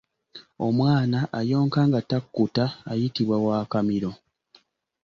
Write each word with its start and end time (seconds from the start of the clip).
Omwana 0.67 1.19
ayonka 1.39 1.79
nga 1.89 1.99
takkuta 2.09 2.65
ayitibwa 2.91 3.37
wa 3.45 3.57
Kamiro. 3.71 4.11